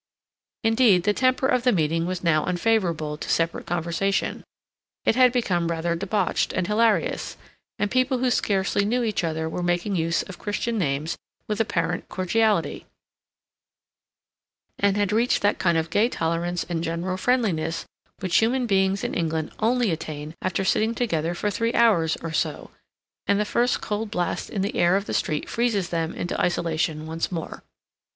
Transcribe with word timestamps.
Indeed, 0.63 1.03
the 1.03 1.13
temper 1.13 1.45
of 1.45 1.61
the 1.61 1.71
meeting 1.71 2.07
was 2.07 2.23
now 2.23 2.43
unfavorable 2.43 3.17
to 3.19 3.29
separate 3.29 3.67
conversation; 3.67 4.43
it 5.05 5.15
had 5.15 5.31
become 5.31 5.67
rather 5.69 5.93
debauched 5.95 6.53
and 6.53 6.65
hilarious, 6.65 7.37
and 7.77 7.91
people 7.91 8.17
who 8.17 8.31
scarcely 8.31 8.83
knew 8.83 9.03
each 9.03 9.23
other 9.23 9.47
were 9.47 9.61
making 9.61 9.95
use 9.95 10.23
of 10.23 10.39
Christian 10.39 10.79
names 10.79 11.19
with 11.47 11.59
apparent 11.61 12.09
cordiality, 12.09 12.87
and 14.79 14.97
had 14.97 15.11
reached 15.11 15.43
that 15.43 15.59
kind 15.59 15.77
of 15.77 15.91
gay 15.91 16.09
tolerance 16.09 16.63
and 16.63 16.83
general 16.83 17.15
friendliness 17.15 17.85
which 18.21 18.37
human 18.37 18.65
beings 18.65 19.03
in 19.03 19.13
England 19.13 19.51
only 19.59 19.91
attain 19.91 20.33
after 20.41 20.65
sitting 20.65 20.95
together 20.95 21.35
for 21.35 21.51
three 21.51 21.75
hours 21.75 22.15
or 22.23 22.31
so, 22.31 22.71
and 23.27 23.39
the 23.39 23.45
first 23.45 23.81
cold 23.81 24.09
blast 24.09 24.49
in 24.49 24.63
the 24.63 24.75
air 24.75 24.95
of 24.97 25.05
the 25.05 25.13
street 25.13 25.47
freezes 25.47 25.89
them 25.89 26.15
into 26.15 26.41
isolation 26.41 27.05
once 27.05 27.31
more. 27.31 27.61